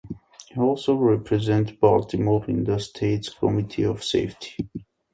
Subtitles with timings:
[0.47, 4.67] He also represented Baltimore in the state's "Committee of Safety".